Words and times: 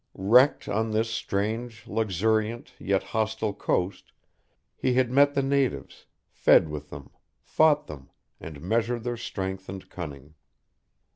Wrecked 0.15 0.67
on 0.67 0.89
this 0.89 1.11
strange, 1.11 1.85
luxuriant, 1.85 2.73
yet 2.79 3.03
hostile 3.03 3.53
coast, 3.53 4.11
he 4.75 4.95
had 4.95 5.11
met 5.11 5.35
the 5.35 5.43
natives, 5.43 6.07
fed 6.31 6.69
with 6.69 6.89
them, 6.89 7.11
fought 7.43 7.85
them, 7.85 8.09
and 8.39 8.61
measured 8.63 9.03
their 9.03 9.15
strength 9.15 9.69
and 9.69 9.87
cunning. 9.91 10.33